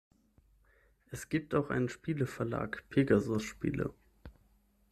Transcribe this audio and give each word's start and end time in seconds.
Es 1.11 1.29
gibt 1.29 1.53
auch 1.53 1.69
einen 1.69 1.87
Spieleverlag 1.87 2.85
Pegasus 2.89 3.43
Spiele. 3.43 3.93